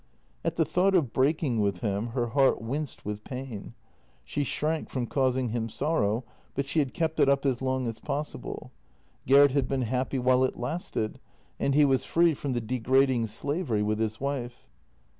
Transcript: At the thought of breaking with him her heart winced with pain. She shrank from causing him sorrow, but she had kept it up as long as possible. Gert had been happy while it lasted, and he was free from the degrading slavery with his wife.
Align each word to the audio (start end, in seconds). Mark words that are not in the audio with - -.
At 0.43 0.55
the 0.55 0.65
thought 0.65 0.95
of 0.95 1.13
breaking 1.13 1.59
with 1.59 1.81
him 1.81 2.07
her 2.07 2.29
heart 2.29 2.59
winced 2.59 3.05
with 3.05 3.23
pain. 3.23 3.75
She 4.23 4.43
shrank 4.43 4.89
from 4.89 5.05
causing 5.05 5.49
him 5.49 5.69
sorrow, 5.69 6.23
but 6.55 6.65
she 6.65 6.79
had 6.79 6.95
kept 6.95 7.19
it 7.19 7.29
up 7.29 7.45
as 7.45 7.61
long 7.61 7.85
as 7.85 7.99
possible. 7.99 8.71
Gert 9.27 9.51
had 9.51 9.67
been 9.67 9.83
happy 9.83 10.17
while 10.17 10.43
it 10.43 10.57
lasted, 10.57 11.19
and 11.59 11.75
he 11.75 11.85
was 11.85 12.03
free 12.03 12.33
from 12.33 12.53
the 12.53 12.61
degrading 12.61 13.27
slavery 13.27 13.83
with 13.83 13.99
his 13.99 14.19
wife. 14.19 14.65